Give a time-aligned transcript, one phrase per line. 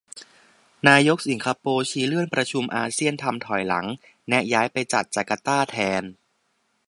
[0.89, 3.85] นายกสิงคโปร์ชี้เลื่อนประชุมอาเซียนทำถอยหลัง
[4.27, 6.03] แนะย้ายไปจัดจาร์การ์ตาแทน